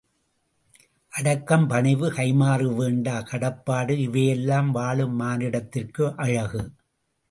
[1.13, 6.63] அடக்கம், பணிவு, கைம்மாறு வேண்டா கடப்பாடு இவையெல்லாம் வாழும் மானிடத்திற்கு அழகு!